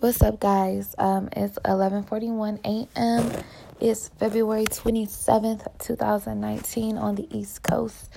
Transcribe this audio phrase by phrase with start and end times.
[0.00, 0.94] What's up, guys?
[0.96, 3.44] Um, it's 11:41 a.m.
[3.80, 8.08] It's February 27th, 2019, on the East Coast,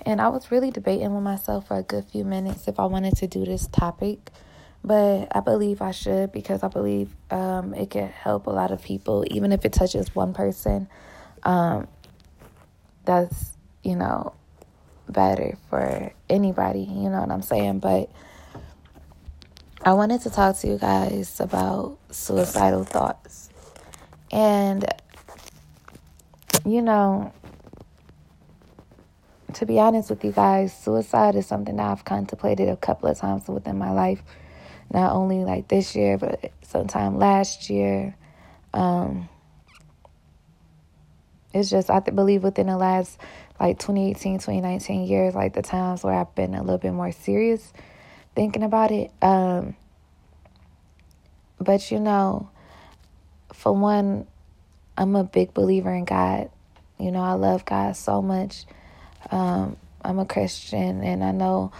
[0.00, 3.18] and I was really debating with myself for a good few minutes if I wanted
[3.18, 4.30] to do this topic,
[4.82, 8.82] but I believe I should because I believe um, it can help a lot of
[8.82, 10.88] people, even if it touches one person.
[11.42, 11.86] Um,
[13.04, 14.32] that's you know
[15.06, 16.84] better for anybody.
[16.84, 17.80] You know what I'm saying?
[17.80, 18.08] But
[19.86, 23.48] I wanted to talk to you guys about suicidal thoughts.
[24.32, 24.84] And,
[26.64, 27.32] you know,
[29.54, 33.16] to be honest with you guys, suicide is something that I've contemplated a couple of
[33.16, 34.20] times within my life.
[34.92, 38.16] Not only like this year, but sometime last year.
[38.74, 39.28] Um,
[41.54, 43.20] it's just, I believe within the last
[43.60, 47.72] like 2018, 2019 years, like the times where I've been a little bit more serious
[48.36, 49.10] thinking about it.
[49.22, 49.76] Um,
[51.58, 52.50] but you know,
[53.52, 54.26] for one,
[54.96, 56.50] I'm a big believer in God.
[56.98, 58.64] You know, I love God so much.
[59.30, 61.72] Um, I'm a Christian, and I know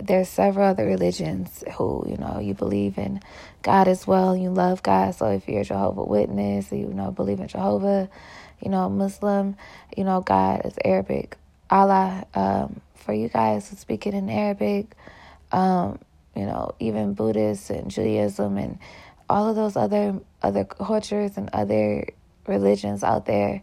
[0.00, 3.20] there's several other religions who you know you believe in
[3.62, 4.36] God as well.
[4.36, 5.14] You love God.
[5.14, 8.08] So if you're a Jehovah Witness, you know believe in Jehovah,
[8.60, 9.56] you know Muslim,
[9.96, 11.36] you know God is Arabic.
[11.70, 12.26] Allah.
[12.34, 14.96] Um, for you guys who speak it in Arabic,
[15.56, 15.98] um,
[16.36, 18.78] you know, even Buddhists and Judaism and
[19.28, 22.06] all of those other other cultures and other
[22.46, 23.62] religions out there,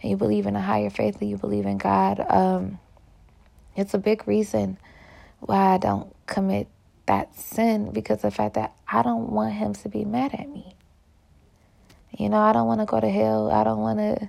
[0.00, 2.78] and you believe in a higher faith and you believe in God, um,
[3.76, 4.78] it's a big reason
[5.40, 6.66] why I don't commit
[7.06, 10.74] that sin because the fact that I don't want him to be mad at me.
[12.16, 13.50] You know, I don't want to go to hell.
[13.50, 14.28] I don't want to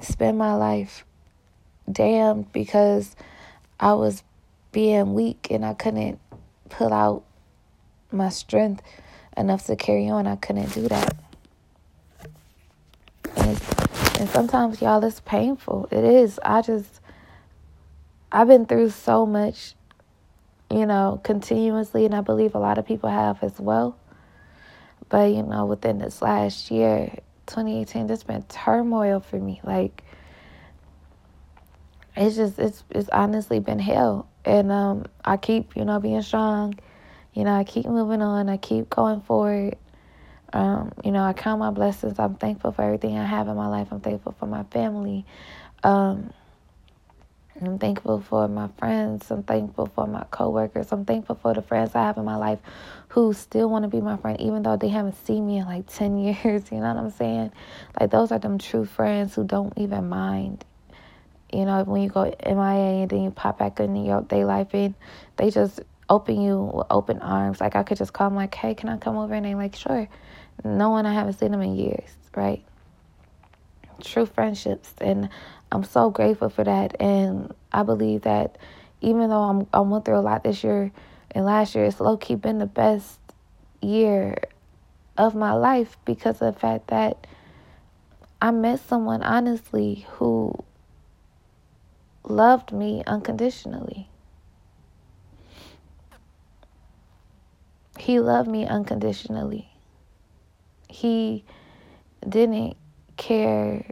[0.00, 1.04] spend my life
[1.90, 3.14] damned because
[3.78, 4.22] I was
[4.72, 6.20] being weak and I couldn't
[6.68, 7.24] pull out
[8.10, 8.82] my strength
[9.36, 10.26] enough to carry on.
[10.26, 11.16] I couldn't do that.
[13.36, 13.60] And,
[14.18, 15.88] and sometimes, y'all, it's painful.
[15.90, 16.38] It is.
[16.44, 17.00] I just,
[18.30, 19.74] I've been through so much,
[20.70, 23.96] you know, continuously, and I believe a lot of people have as well.
[25.08, 27.10] But, you know, within this last year,
[27.46, 29.60] 2018, there's been turmoil for me.
[29.62, 30.02] Like,
[32.16, 36.74] it's just it's it's honestly been hell and um i keep you know being strong
[37.32, 39.76] you know i keep moving on i keep going forward
[40.52, 43.66] um you know i count my blessings i'm thankful for everything i have in my
[43.66, 45.24] life i'm thankful for my family
[45.82, 46.32] um
[47.62, 49.30] I'm thankful for my friends.
[49.30, 50.90] I'm thankful for my coworkers.
[50.90, 52.58] I'm thankful for the friends I have in my life
[53.08, 55.86] who still want to be my friend, even though they haven't seen me in like
[55.86, 56.72] 10 years.
[56.72, 57.52] You know what I'm saying?
[57.98, 60.64] Like, those are them true friends who don't even mind
[61.54, 64.74] you know, when you go MIA and then you pop back in your day life
[64.74, 64.94] in,
[65.36, 67.60] they just open you with open arms.
[67.60, 69.34] Like I could just call them like, hey, can I come over?
[69.34, 70.08] And they're like, sure.
[70.64, 72.64] No one I haven't seen them in years, right?
[74.02, 75.28] True friendships, and
[75.72, 77.00] I'm so grateful for that.
[77.00, 78.58] And I believe that
[79.00, 80.92] even though I'm I went through a lot this year
[81.30, 83.18] and last year, it's low key been the best
[83.80, 84.36] year
[85.16, 87.26] of my life because of the fact that
[88.40, 90.54] I met someone honestly who
[92.24, 94.08] loved me unconditionally.
[97.98, 99.68] He loved me unconditionally.
[100.88, 101.44] He
[102.28, 102.76] didn't
[103.16, 103.84] care,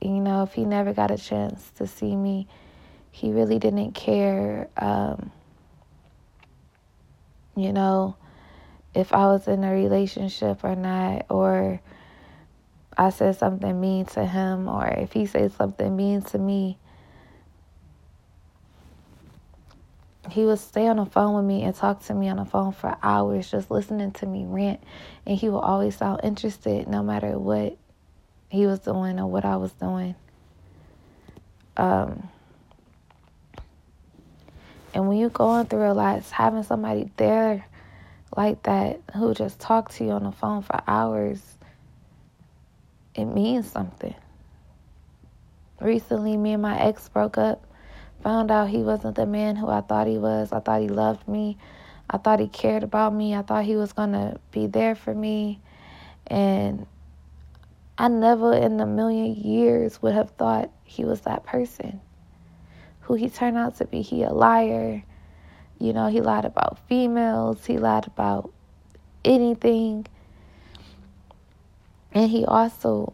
[0.00, 2.46] you know, if he never got a chance to see me.
[3.10, 5.30] He really didn't care, um,
[7.56, 8.16] you know,
[8.94, 11.80] if I was in a relationship or not, or
[12.96, 16.78] I said something mean to him, or if he said something mean to me.
[20.30, 22.72] He would stay on the phone with me and talk to me on the phone
[22.72, 24.82] for hours just listening to me rant.
[25.26, 27.76] And he would always sound interested no matter what
[28.48, 30.14] he was doing or what I was doing.
[31.76, 32.28] Um
[34.94, 37.66] and when you're going through a lot having somebody there
[38.36, 41.42] like that who just talk to you on the phone for hours
[43.14, 44.14] it means something.
[45.80, 47.64] Recently me and my ex broke up
[48.24, 50.50] found out he wasn't the man who I thought he was.
[50.50, 51.58] I thought he loved me.
[52.08, 53.34] I thought he cared about me.
[53.34, 55.60] I thought he was going to be there for me.
[56.26, 56.86] And
[57.98, 62.00] I never in a million years would have thought he was that person.
[63.02, 64.00] Who he turned out to be.
[64.00, 65.04] He a liar.
[65.78, 67.66] You know, he lied about females.
[67.66, 68.50] He lied about
[69.22, 70.06] anything.
[72.12, 73.12] And he also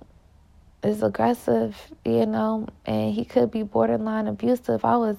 [0.82, 4.84] is aggressive, you know, and he could be borderline abusive.
[4.84, 5.16] I was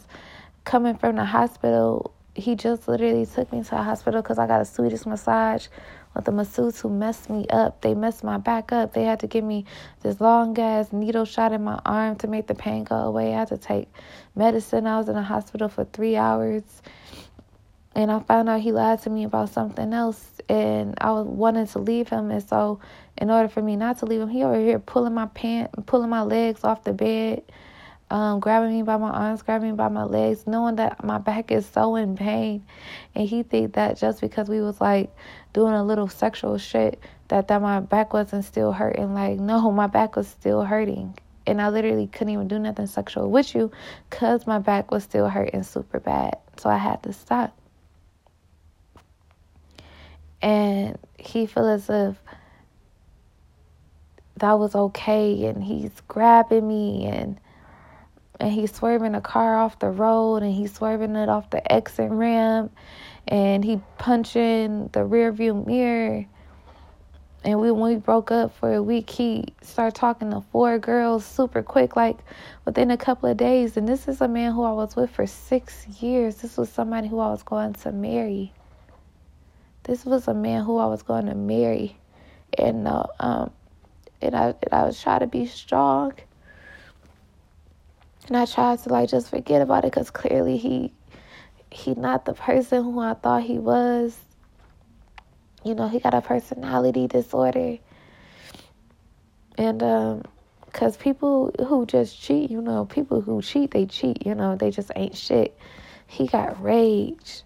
[0.63, 4.61] coming from the hospital he just literally took me to the hospital because I got
[4.61, 5.67] a Swedish massage
[6.15, 7.81] with the masseuse who messed me up.
[7.81, 8.93] They messed my back up.
[8.93, 9.65] They had to give me
[10.01, 13.33] this long ass needle shot in my arm to make the pain go away.
[13.33, 13.89] I had to take
[14.35, 14.87] medicine.
[14.87, 16.63] I was in the hospital for three hours.
[17.93, 21.67] And I found out he lied to me about something else, and I was wanting
[21.67, 22.31] to leave him.
[22.31, 22.79] And so,
[23.17, 26.09] in order for me not to leave him, he over here pulling my pant, pulling
[26.09, 27.43] my legs off the bed,
[28.09, 31.51] um, grabbing me by my arms, grabbing me by my legs, knowing that my back
[31.51, 32.65] is so in pain.
[33.15, 35.15] And he think that just because we was like
[35.53, 39.13] doing a little sexual shit, that that my back wasn't still hurting.
[39.13, 41.17] Like no, my back was still hurting.
[41.47, 43.71] And I literally couldn't even do nothing sexual with you
[44.09, 46.37] because my back was still hurting super bad.
[46.57, 47.57] So I had to stop
[50.41, 52.15] and he feel as if
[54.37, 57.39] that was okay and he's grabbing me and
[58.39, 62.09] and he's swerving the car off the road and he's swerving it off the exit
[62.09, 62.75] ramp
[63.27, 66.25] and he punching the rear view mirror.
[67.43, 71.25] And we when we broke up for a week he started talking to four girls
[71.25, 72.17] super quick like
[72.65, 73.77] within a couple of days.
[73.77, 76.37] And this is a man who i was with for six years.
[76.37, 78.53] This was somebody who i was going to marry.
[79.83, 81.97] This was a man who I was going to marry,
[82.57, 83.51] and uh, um,
[84.21, 86.13] and I and I was trying to be strong,
[88.27, 90.93] and I tried to like just forget about it because clearly he
[91.71, 94.17] he not the person who I thought he was.
[95.63, 97.77] You know, he got a personality disorder,
[99.57, 100.23] and um,
[100.73, 104.25] cause people who just cheat, you know, people who cheat, they cheat.
[104.25, 105.57] You know, they just ain't shit.
[106.07, 107.43] He got rage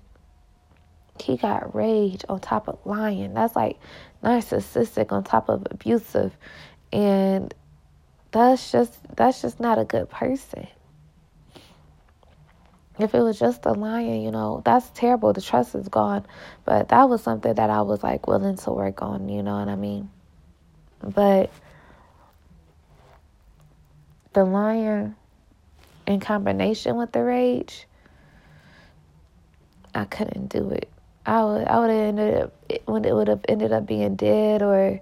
[1.22, 3.33] he got rage on top of lying.
[3.33, 3.80] That's like
[4.25, 6.36] narcissistic on top of abusive.
[6.92, 7.54] And
[8.31, 10.68] that's just that's just not a good person.
[12.98, 15.33] If it was just a lying, you know, that's terrible.
[15.33, 16.25] The trust is gone.
[16.63, 19.68] But that was something that I was like willing to work on, you know what
[19.68, 20.10] I mean?
[21.01, 21.51] But
[24.31, 25.16] the lying
[26.07, 27.86] in combination with the rage,
[29.94, 30.89] I couldn't do it.
[31.25, 32.54] I would I would have ended up
[32.86, 35.01] when it would have ended up being dead or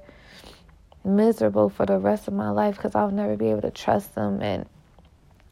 [1.04, 4.16] miserable for the rest of my life because I would never be able to trust
[4.16, 4.66] him and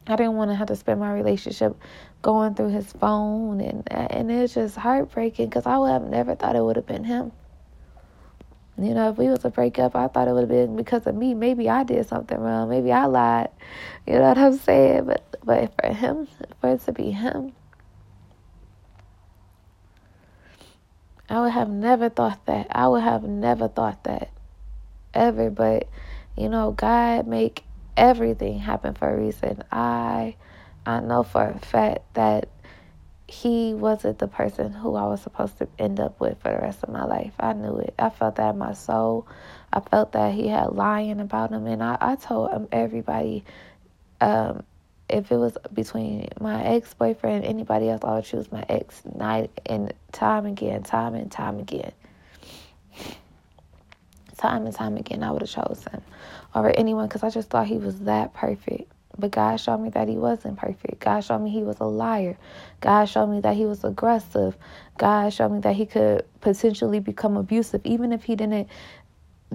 [0.06, 1.76] I didn't want to have to spend my relationship
[2.22, 6.34] going through his phone and and it was just heartbreaking because I would have never
[6.34, 7.32] thought it would have been him.
[8.78, 11.06] You know, if we was to break up, I thought it would have been because
[11.06, 11.34] of me.
[11.34, 12.70] Maybe I did something wrong.
[12.70, 13.50] Maybe I lied.
[14.06, 15.04] You know what I'm saying?
[15.04, 16.26] But but for him,
[16.60, 17.52] for it to be him,
[21.32, 22.66] I would have never thought that.
[22.70, 24.28] I would have never thought that
[25.14, 25.48] ever.
[25.48, 25.88] But
[26.36, 27.64] you know, God make
[27.96, 29.62] everything happen for a reason.
[29.72, 30.36] I
[30.84, 32.50] I know for a fact that
[33.26, 36.82] he wasn't the person who I was supposed to end up with for the rest
[36.82, 37.32] of my life.
[37.40, 37.94] I knew it.
[37.98, 39.26] I felt that in my soul.
[39.72, 43.46] I felt that he had lying about him, and I, I told him everybody
[44.20, 44.64] um,
[45.12, 49.02] if it was between my ex boyfriend and anybody else, I would choose my ex
[49.14, 51.92] night and time again, time and time again.
[54.38, 56.02] Time and time again, I would have chosen
[56.54, 58.90] over anyone because I just thought he was that perfect.
[59.18, 61.00] But God showed me that he wasn't perfect.
[61.00, 62.38] God showed me he was a liar.
[62.80, 64.56] God showed me that he was aggressive.
[64.96, 68.68] God showed me that he could potentially become abusive, even if he didn't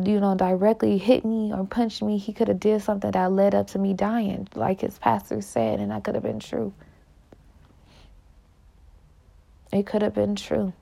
[0.03, 3.55] you know, directly hit me or punch me, he could have did something that led
[3.55, 6.73] up to me dying, like his pastor said, and that could have been true.
[9.71, 10.73] It could have been true.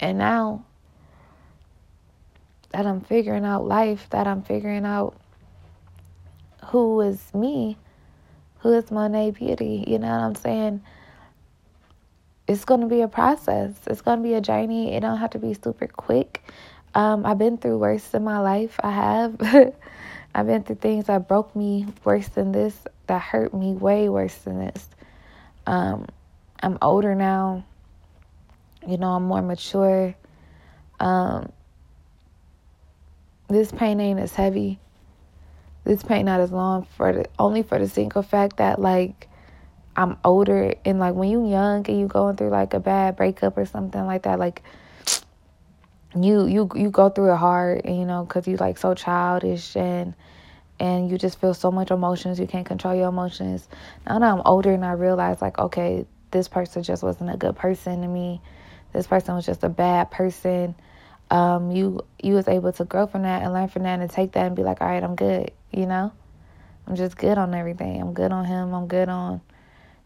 [0.00, 0.64] And now
[2.70, 5.16] that I'm figuring out life, that I'm figuring out
[6.66, 7.76] who is me,
[8.58, 10.82] who is Monet Beauty, you know what I'm saying?
[12.46, 13.72] It's going to be a process.
[13.86, 14.94] It's going to be a journey.
[14.94, 16.42] It don't have to be super quick.
[16.94, 18.78] Um, I've been through worse in my life.
[18.82, 19.36] I have.
[20.34, 24.34] I've been through things that broke me worse than this, that hurt me way worse
[24.34, 24.88] than this.
[25.66, 26.06] Um,
[26.62, 27.64] I'm older now.
[28.86, 30.14] You know, I'm more mature.
[31.00, 31.50] Um,
[33.48, 34.80] this pain ain't as heavy.
[35.84, 39.28] This pain not as long for the only for the single fact that like
[39.96, 43.56] I'm older and like when you young and you going through like a bad breakup
[43.56, 44.62] or something like that, like
[46.16, 49.76] you you you go through it hard, and, you know, because you like so childish
[49.76, 50.14] and
[50.80, 53.68] and you just feel so much emotions, you can't control your emotions.
[54.06, 57.56] Now that I'm older and I realize like, okay, this person just wasn't a good
[57.56, 58.40] person to me.
[58.92, 60.74] This person was just a bad person.
[61.30, 64.32] Um, you you was able to grow from that and learn from that and take
[64.32, 65.52] that and be like, all right, I'm good.
[65.72, 66.12] You know,
[66.86, 68.00] I'm just good on everything.
[68.00, 68.74] I'm good on him.
[68.74, 69.40] I'm good on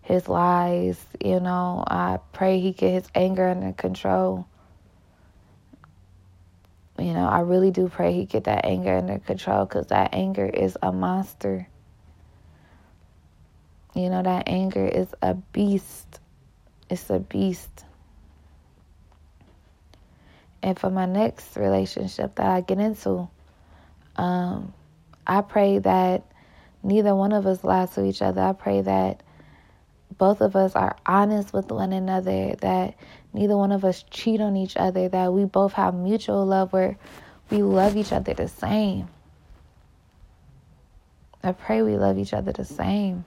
[0.09, 0.99] his lies.
[1.23, 4.47] You know, I pray he get his anger under control.
[6.99, 10.47] You know, I really do pray he get that anger under control because that anger
[10.47, 11.69] is a monster.
[13.95, 16.21] You know, that anger is a beast.
[16.89, 17.85] It's a beast.
[20.63, 23.29] And for my next relationship that I get into,
[24.17, 24.73] um,
[25.27, 26.25] I pray that
[26.83, 28.41] neither one of us lies to each other.
[28.41, 29.23] I pray that
[30.19, 32.95] both of us are honest with one another, that
[33.33, 36.99] neither one of us cheat on each other, that we both have mutual love where
[37.51, 39.09] we love each other the same.
[41.43, 43.25] I pray we love each other the same.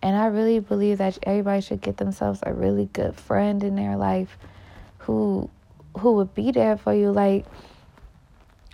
[0.00, 3.96] And I really believe that everybody should get themselves a really good friend in their
[3.96, 4.38] life
[4.98, 5.50] who
[5.98, 7.46] who would be there for you like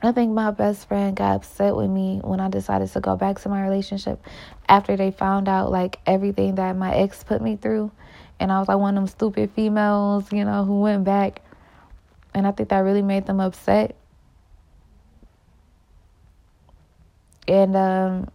[0.05, 3.39] I think my best friend got upset with me when I decided to go back
[3.41, 4.25] to my relationship
[4.69, 7.93] after they found out like everything that my ex put me through.
[8.41, 11.41] And I was like one of them stupid females, you know, who went back.
[12.35, 13.95] And I think that really made them upset.
[17.47, 18.29] And um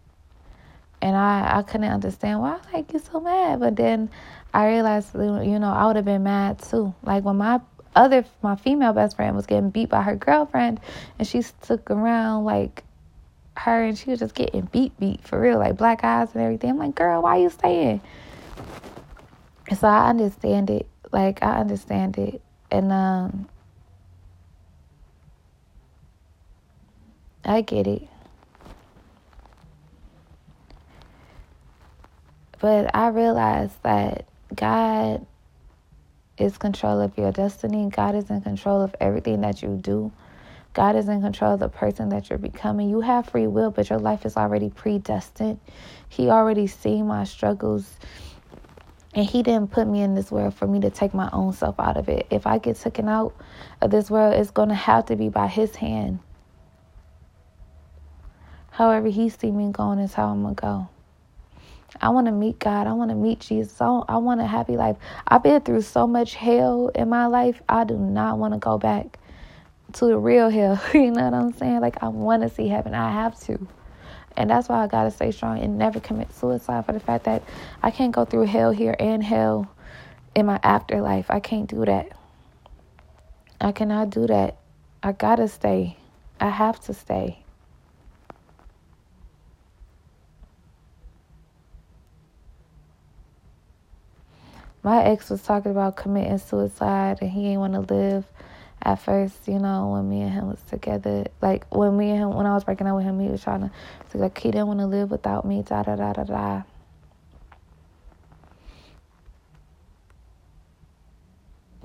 [1.01, 3.59] and I, I couldn't understand why I like you're so mad.
[3.59, 4.09] But then
[4.53, 6.93] I realized you know, I would have been mad too.
[7.03, 7.59] Like when my
[7.97, 10.79] other my female best friend was getting beat by her girlfriend
[11.17, 12.83] and she stuck around like
[13.57, 16.69] her and she was just getting beat beat for real like black eyes and everything.
[16.69, 18.01] I'm like girl why are you staying?
[19.75, 20.87] So i understand it.
[21.11, 22.41] Like i understand it.
[22.69, 23.49] And um
[27.43, 28.07] i get it.
[32.59, 35.25] But i realized that god
[36.37, 37.89] is control of your destiny.
[37.89, 40.11] God is in control of everything that you do.
[40.73, 42.89] God is in control of the person that you're becoming.
[42.89, 45.59] You have free will, but your life is already predestined.
[46.07, 47.97] He already seen my struggles.
[49.15, 51.79] And he didn't put me in this world for me to take my own self
[51.79, 52.27] out of it.
[52.29, 53.35] If I get taken out
[53.81, 56.19] of this world, it's going to have to be by his hand.
[58.69, 60.89] However, he see me going is how I'm going to go.
[62.01, 62.87] I want to meet God.
[62.87, 63.79] I want to meet Jesus.
[63.81, 64.97] I, I want a happy life.
[65.27, 67.61] I've been through so much hell in my life.
[67.67, 69.17] I do not want to go back
[69.93, 70.81] to the real hell.
[70.93, 71.79] you know what I'm saying?
[71.79, 72.93] Like, I want to see heaven.
[72.93, 73.67] I have to.
[74.35, 77.23] And that's why I got to stay strong and never commit suicide for the fact
[77.25, 77.43] that
[77.81, 79.71] I can't go through hell here and hell
[80.35, 81.25] in my afterlife.
[81.29, 82.11] I can't do that.
[83.59, 84.57] I cannot do that.
[85.01, 85.97] I got to stay.
[86.39, 87.43] I have to stay.
[94.87, 98.23] My ex was talking about committing suicide and he ain't want to live
[98.81, 101.25] at first, you know, when me and him was together.
[101.41, 103.69] Like when me and him, when I was breaking up with him, he was trying
[103.69, 105.61] to, like he didn't want to live without me.
[105.61, 106.61] Da da da da da.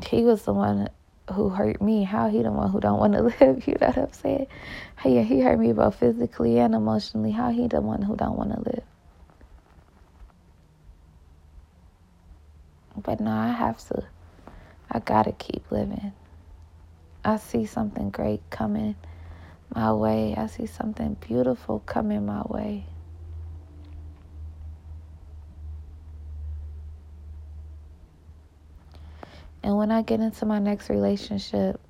[0.06, 0.88] He was the one
[1.32, 2.04] who hurt me.
[2.04, 3.66] How he the one who don't want to live?
[3.66, 4.46] You know what I'm saying?
[5.02, 7.32] He he hurt me both physically and emotionally.
[7.32, 8.91] How he the one who don't want to live?
[12.96, 14.04] But no, I have to.
[14.90, 16.12] I gotta keep living.
[17.24, 18.96] I see something great coming
[19.74, 20.34] my way.
[20.36, 22.84] I see something beautiful coming my way.
[29.62, 31.80] And when I get into my next relationship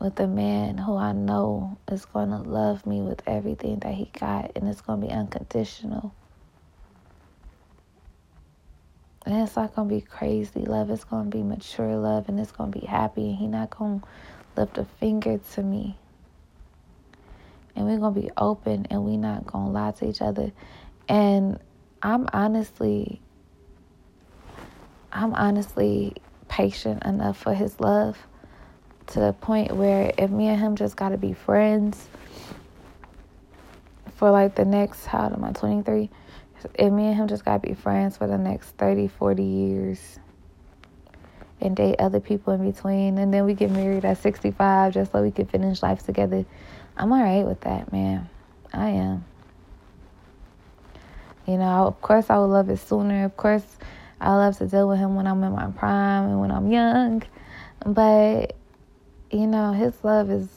[0.00, 4.10] with a man who I know is going to love me with everything that he
[4.18, 6.12] got and it's going to be unconditional
[9.24, 10.90] and it's not gonna be crazy love.
[10.90, 13.30] It's gonna be mature love, and it's gonna be happy.
[13.30, 14.02] And he not gonna
[14.56, 15.96] lift a finger to me.
[17.74, 20.52] And we're gonna be open, and we not gonna lie to each other.
[21.08, 21.58] And
[22.02, 23.20] I'm honestly,
[25.12, 26.14] I'm honestly
[26.48, 28.18] patient enough for his love
[29.06, 32.08] to the point where if me and him just gotta be friends
[34.16, 36.08] for like the next how old am I 23
[36.74, 40.18] if me and him just gotta be friends for the next 30, 40 years
[41.60, 45.22] and date other people in between, and then we get married at 65 just so
[45.22, 46.44] we can finish life together,
[46.96, 48.28] I'm all right with that, man.
[48.72, 49.24] I am.
[51.46, 53.24] You know, of course, I would love it sooner.
[53.24, 53.64] Of course,
[54.20, 57.22] I love to deal with him when I'm in my prime and when I'm young.
[57.84, 58.56] But,
[59.30, 60.48] you know, his love is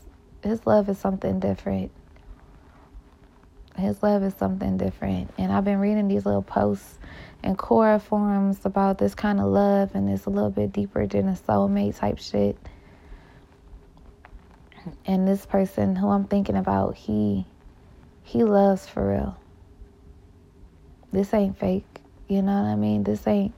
[0.43, 1.91] his love is something different.
[3.77, 5.31] His love is something different.
[5.37, 6.97] And I've been reading these little posts
[7.43, 11.27] and Quora forums about this kind of love, and it's a little bit deeper than
[11.27, 12.57] a soulmate type shit.
[15.05, 17.45] And this person who I'm thinking about, he
[18.23, 19.37] He loves for real.
[21.13, 21.85] This ain't fake.
[22.27, 23.03] You know what I mean?
[23.03, 23.53] This ain't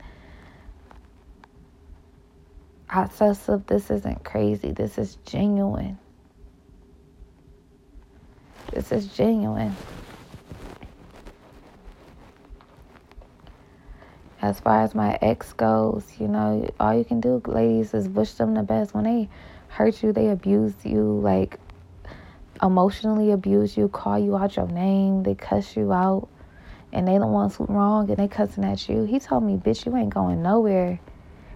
[2.87, 3.65] obsessive.
[3.65, 4.71] This isn't crazy.
[4.71, 5.97] This is genuine.
[8.71, 9.75] This is genuine.
[14.41, 18.33] As far as my ex goes, you know, all you can do, ladies, is wish
[18.33, 18.93] them the best.
[18.93, 19.29] When they
[19.67, 21.59] hurt you, they abuse you, like
[22.61, 26.29] emotionally abuse you, call you out your name, they cuss you out,
[26.93, 29.03] and they the ones who wrong and they cussing at you.
[29.03, 30.99] He told me, bitch, you ain't going nowhere.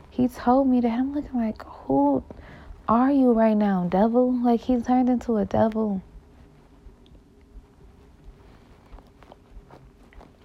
[0.09, 2.23] He told me that I'm looking like, who
[2.87, 4.31] are you right now, devil?
[4.43, 6.01] Like he turned into a devil.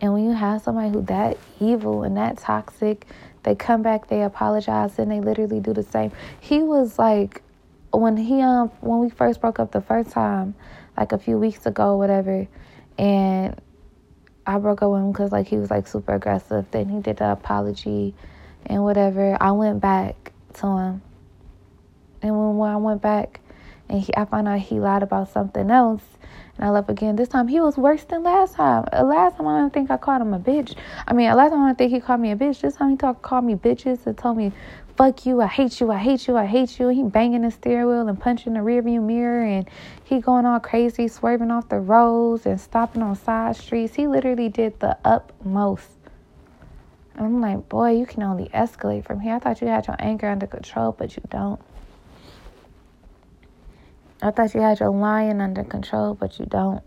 [0.00, 3.06] And when you have somebody who that evil and that toxic,
[3.42, 6.12] they come back, they apologize, and they literally do the same.
[6.40, 7.42] He was like
[7.92, 10.54] when he um when we first broke up the first time,
[10.96, 12.46] like a few weeks ago, whatever,
[12.96, 13.60] and
[14.46, 16.66] I broke up with him because like he was like super aggressive.
[16.70, 18.14] Then he did the apology
[18.66, 19.36] and whatever.
[19.40, 21.02] I went back to him,
[22.22, 23.40] and when, when I went back,
[23.88, 26.04] and he I found out he lied about something else
[26.58, 27.16] and I left again.
[27.16, 28.84] This time he was worse than last time.
[28.92, 30.76] Uh, last time I don't think I called him a bitch.
[31.06, 32.60] I mean, last time I don't think he called me a bitch.
[32.60, 34.52] This time he talk, called me bitches and told me,
[34.96, 37.86] "Fuck you, I hate you, I hate you, I hate you." He banging the steering
[37.86, 39.68] wheel and punching the rearview mirror, and
[40.02, 43.94] he going all crazy, swerving off the roads and stopping on side streets.
[43.94, 45.90] He literally did the utmost.
[47.16, 49.34] I'm like, boy, you can only escalate from here.
[49.34, 51.60] I thought you had your anger under control, but you don't.
[54.20, 56.82] I thought you had your lion under control, but you don't.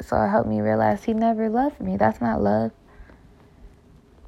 [0.00, 1.96] So it helped me realize he never loved me.
[1.96, 2.70] That's not love.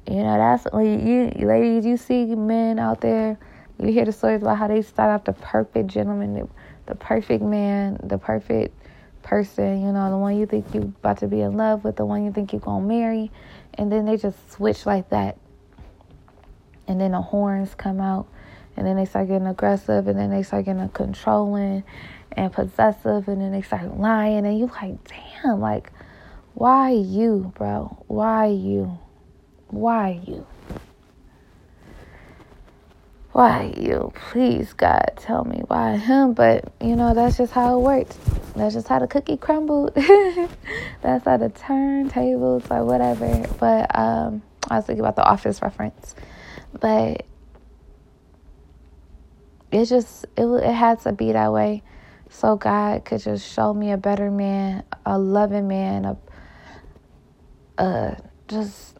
[0.07, 3.37] You know, that's when you, ladies, you see men out there,
[3.79, 6.49] you hear the stories about how they start off the perfect gentleman, the,
[6.87, 8.75] the perfect man, the perfect
[9.23, 12.05] person, you know, the one you think you about to be in love with, the
[12.05, 13.31] one you think you're gonna marry,
[13.75, 15.37] and then they just switch like that.
[16.87, 18.27] And then the horns come out
[18.77, 21.83] and then they start getting aggressive and then they start getting controlling
[22.31, 25.91] and possessive and then they start lying and you like damn like
[26.53, 28.03] why you bro?
[28.07, 28.99] Why you?
[29.67, 30.45] Why you?
[33.31, 34.11] Why you?
[34.13, 36.33] Please god tell me why him.
[36.33, 38.17] But you know that's just how it works.
[38.55, 39.95] That's just how the cookie crumbled.
[41.01, 43.47] That's how the turntables or whatever.
[43.59, 46.15] But um i was thinking about the office reference.
[46.79, 47.25] But
[49.71, 51.83] it just it it had to be that way
[52.29, 56.17] so God could just show me a better man, a loving man, a
[57.77, 58.15] uh
[58.47, 58.97] just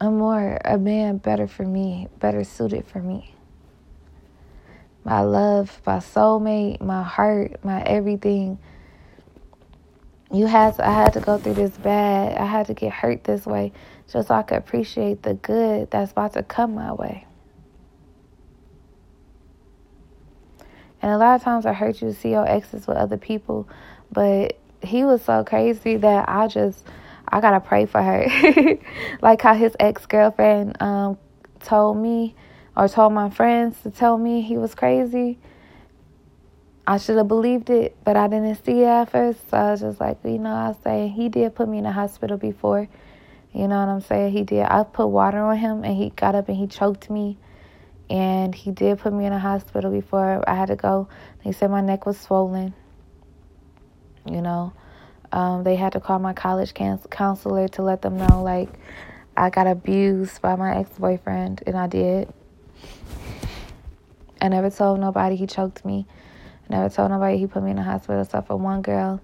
[0.00, 3.34] a more a man better for me, better suited for me.
[5.04, 8.58] My love, my soulmate, my heart, my everything.
[10.30, 12.38] You had to, I had to go through this bad.
[12.38, 13.72] I had to get hurt this way
[14.10, 17.26] just so I could appreciate the good that's about to come my way.
[21.02, 23.68] And a lot of times I hurt you to see your exes with other people,
[24.12, 26.84] but he was so crazy that I just
[27.28, 28.78] I gotta pray for her.
[29.22, 31.18] like how his ex girlfriend um,
[31.60, 32.34] told me
[32.76, 35.38] or told my friends to tell me he was crazy.
[36.86, 39.50] I should have believed it, but I didn't see it at first.
[39.50, 41.84] So I was just like, you know, I was saying he did put me in
[41.84, 42.88] the hospital before.
[43.52, 44.32] You know what I'm saying?
[44.32, 44.64] He did.
[44.64, 47.38] I put water on him and he got up and he choked me
[48.12, 51.08] and he did put me in a hospital before I had to go.
[51.42, 52.74] They said my neck was swollen.
[54.30, 54.74] You know,
[55.32, 58.68] um, they had to call my college counselor to let them know like
[59.34, 62.30] I got abused by my ex boyfriend, and I did.
[64.42, 66.06] I never told nobody he choked me.
[66.68, 69.22] I never told nobody he put me in a hospital except for one girl.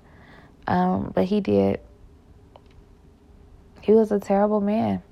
[0.67, 1.81] Um, but he did.
[3.83, 5.03] He was a terrible man.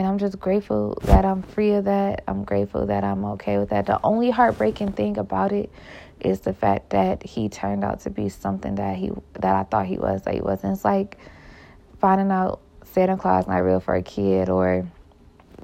[0.00, 2.24] And I'm just grateful that I'm free of that.
[2.26, 3.84] I'm grateful that I'm okay with that.
[3.84, 5.70] The only heartbreaking thing about it
[6.20, 9.84] is the fact that he turned out to be something that he that I thought
[9.84, 10.72] he was that he wasn't.
[10.72, 11.18] It's like
[11.98, 14.86] finding out Santa Claus not real for a kid or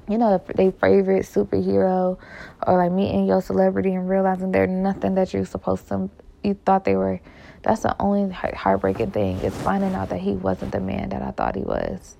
[0.07, 2.19] you know their favorite superhero
[2.67, 6.11] or like meeting your celebrity and realizing they're nothing that you're supposed to
[6.43, 7.19] you thought they were
[7.63, 11.31] that's the only heartbreaking thing is finding out that he wasn't the man that I
[11.31, 12.17] thought he was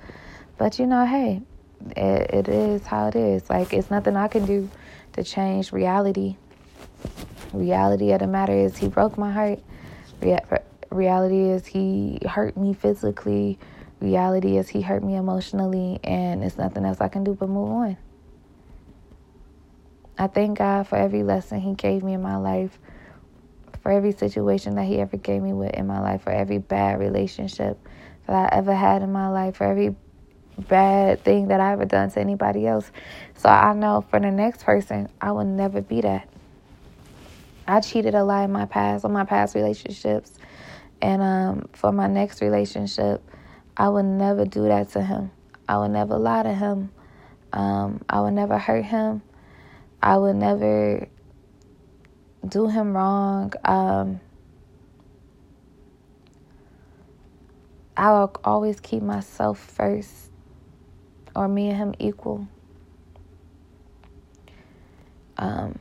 [0.57, 1.43] but you know hey
[1.95, 3.49] it, it is how it is.
[3.49, 4.69] Like, it's nothing I can do
[5.13, 6.37] to change reality.
[7.53, 9.59] Reality of the matter is, he broke my heart.
[10.21, 10.41] Rea-
[10.89, 13.57] reality is, he hurt me physically.
[13.99, 15.99] Reality is, he hurt me emotionally.
[16.03, 17.97] And it's nothing else I can do but move on.
[20.19, 22.79] I thank God for every lesson He gave me in my life,
[23.83, 26.99] for every situation that He ever gave me with in my life, for every bad
[26.99, 27.77] relationship
[28.25, 29.95] that I ever had in my life, for every
[30.57, 32.91] bad thing that I ever done to anybody else.
[33.35, 36.27] So I know for the next person, I will never be that.
[37.67, 40.31] I cheated a lot in my past on my past relationships.
[41.01, 43.21] And um, for my next relationship,
[43.75, 45.31] I will never do that to him.
[45.67, 46.91] I will never lie to him.
[47.53, 49.21] Um, I will never hurt him.
[50.01, 51.07] I will never
[52.47, 53.53] do him wrong.
[53.65, 54.21] Um,
[57.95, 60.26] I'll always keep myself first,
[61.37, 62.47] or me and him equal.
[65.37, 65.77] Um,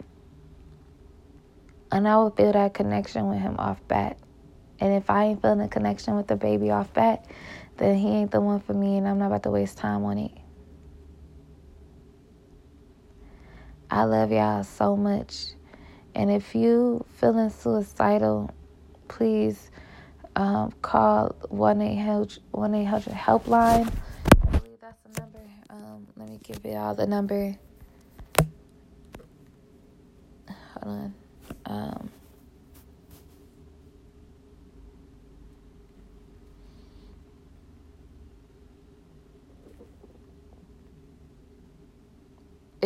[1.91, 4.19] and I will feel that connection with him off bat.
[4.79, 7.25] And if I ain't feeling a connection with the baby off bat,
[7.79, 10.19] then he ain't the one for me, and I'm not about to waste time on
[10.19, 10.33] it.
[13.91, 15.53] I love y'all so much.
[16.15, 18.51] And if you feeling suicidal,
[19.09, 19.71] please
[20.35, 23.91] um, call 1 800 helpline.
[24.53, 25.39] I believe that's the number.
[25.71, 27.57] Um, let me give you all the number.
[30.83, 31.15] Hold on.
[31.67, 32.11] Um,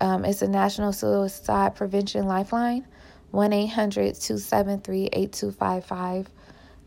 [0.00, 2.86] um, it's a national suicide prevention lifeline
[3.32, 6.26] 1-800-273-8255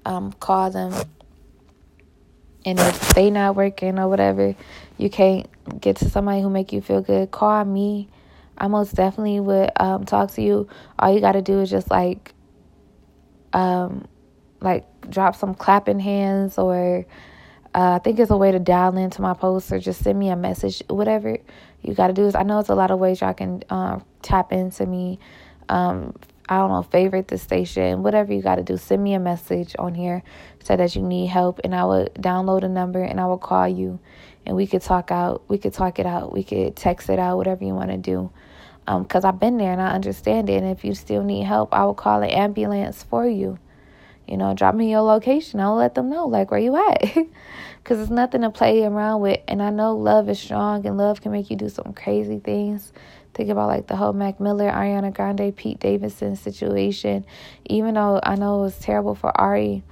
[0.08, 0.94] um, call them
[2.66, 4.56] and if they not working or whatever
[4.98, 5.48] you can't
[5.82, 8.08] get to somebody who make you feel good call me
[8.58, 10.68] i most definitely would um, talk to you
[10.98, 12.34] all you got to do is just like
[13.54, 14.08] um
[14.62, 17.06] like drop some clapping hands or
[17.76, 20.30] uh, I think it's a way to dial into my post or just send me
[20.30, 20.82] a message.
[20.90, 21.38] Whatever
[21.84, 24.00] you got to do is, I know it's a lot of ways y'all can uh,
[24.24, 25.20] tap into me.
[25.70, 26.16] Um,
[26.50, 28.78] I don't know, favorite the station, whatever you got to do.
[28.78, 30.24] Send me a message on here,
[30.64, 33.68] say that you need help, and I will download a number and I will call
[33.68, 34.00] you,
[34.46, 35.44] and we could talk out.
[35.48, 36.34] We could talk it out.
[36.34, 37.38] We could text it out.
[37.38, 38.32] Whatever you want to do.
[38.88, 40.64] Um, cause I've been there and I understand it.
[40.64, 43.60] And if you still need help, I will call an ambulance for you
[44.28, 45.60] you know, drop me your location.
[45.60, 47.18] I'll let them know, like, where you at.
[47.78, 49.40] Because it's nothing to play around with.
[49.48, 52.92] And I know love is strong and love can make you do some crazy things.
[53.38, 57.24] Think about, like, the whole Mac Miller, Ariana Grande, Pete Davidson situation.
[57.66, 59.84] Even though I know it was terrible for Ari,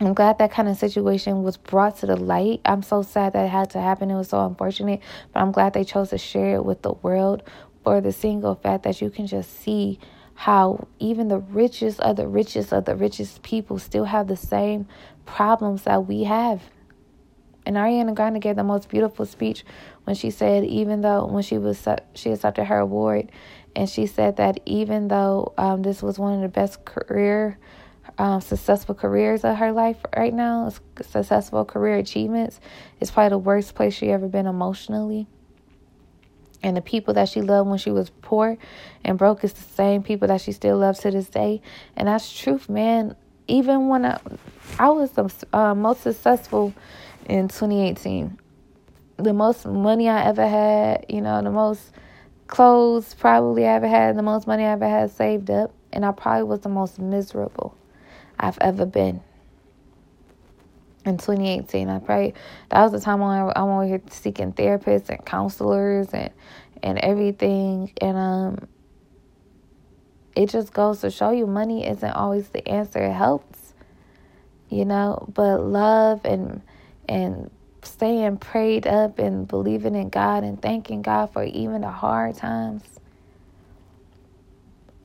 [0.00, 2.62] I'm glad that kind of situation was brought to the light.
[2.64, 4.10] I'm so sad that it had to happen.
[4.10, 5.00] It was so unfortunate.
[5.34, 7.42] But I'm glad they chose to share it with the world
[7.84, 9.98] for the single fact that you can just see
[10.32, 14.88] how even the richest of the richest of the richest people still have the same
[15.26, 16.62] problems that we have.
[17.64, 19.64] And Ariana Grande gave the most beautiful speech
[20.04, 23.30] when she said, even though when she was she accepted her award,
[23.76, 27.58] and she said that even though um, this was one of the best career,
[28.18, 32.60] um, successful careers of her life right now, successful career achievements,
[33.00, 35.26] it's probably the worst place she ever been emotionally
[36.62, 38.56] and the people that she loved when she was poor
[39.04, 41.60] and broke is the same people that she still loves to this day.
[41.96, 43.16] And that's truth, man.
[43.48, 44.20] Even when I,
[44.78, 46.72] I was the uh, most successful
[47.26, 48.38] in 2018,
[49.16, 51.92] the most money I ever had, you know, the most
[52.46, 56.12] clothes probably I ever had, the most money I ever had saved up, and I
[56.12, 57.76] probably was the most miserable
[58.38, 59.20] I've ever been
[61.04, 61.88] in 2018.
[61.88, 62.34] I probably
[62.70, 66.30] that was the time when I, I'm over here seeking therapists and counselors and
[66.82, 67.92] and everything.
[68.00, 68.68] And um,
[70.34, 73.00] it just goes to show you money isn't always the answer.
[73.00, 73.74] It helps,
[74.68, 76.62] you know, but love and
[77.08, 77.50] and
[77.82, 82.82] staying prayed up and believing in God and thanking God for even the hard times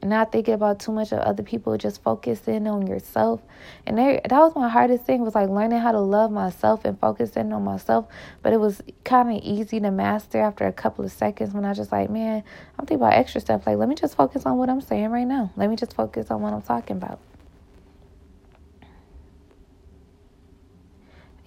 [0.03, 3.41] not thinking about too much of other people, just focusing on yourself.
[3.85, 7.51] And that was my hardest thing was like learning how to love myself and focusing
[7.51, 8.07] on myself.
[8.41, 11.73] But it was kind of easy to master after a couple of seconds when I
[11.73, 12.43] just like, man,
[12.77, 13.67] I'm thinking about extra stuff.
[13.67, 15.51] Like, let me just focus on what I'm saying right now.
[15.55, 17.19] Let me just focus on what I'm talking about.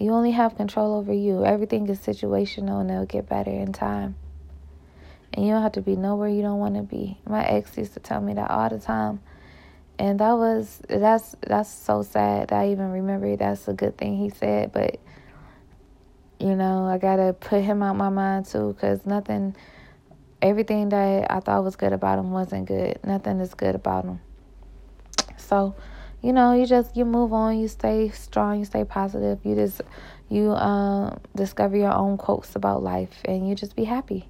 [0.01, 1.45] You only have control over you.
[1.45, 4.17] Everything is situational and it'll get better in time.
[5.35, 7.19] And you don't have to be nowhere you don't want to be.
[7.29, 9.21] My ex used to tell me that all the time.
[9.99, 13.37] And that was that's that's so sad that I even remember.
[13.37, 14.99] That's a good thing he said, but
[16.41, 19.55] you know, I got to put him out my mind too cuz nothing
[20.41, 22.99] everything that I thought was good about him wasn't good.
[23.05, 24.21] Nothing is good about him.
[25.37, 25.75] So,
[26.23, 29.39] you know, you just you move on, you stay strong, you stay positive.
[29.45, 29.81] You just
[30.29, 34.29] you um discover your own quotes about life and you just be happy.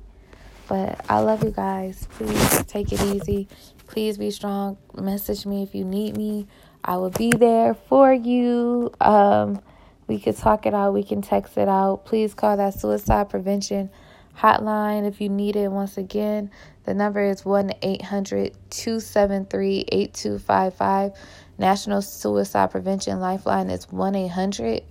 [0.68, 2.06] But I love you guys.
[2.12, 3.48] Please take it easy.
[3.88, 4.78] Please be strong.
[4.94, 6.46] Message me if you need me.
[6.84, 8.92] I will be there for you.
[9.00, 9.60] Um,
[10.06, 10.94] we could talk it out.
[10.94, 12.04] We can text it out.
[12.04, 13.90] Please call that suicide prevention
[14.36, 15.70] hotline if you need it.
[15.70, 16.50] Once again,
[16.84, 21.12] the number is 1 800 273 8255.
[21.60, 24.82] National Suicide Prevention Lifeline is 1 800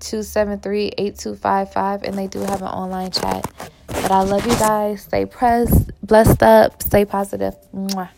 [0.00, 2.02] 273 8255.
[2.02, 3.46] And they do have an online chat.
[3.86, 5.02] But I love you guys.
[5.02, 7.54] Stay pressed, blessed up, stay positive.
[7.74, 8.08] Mwah.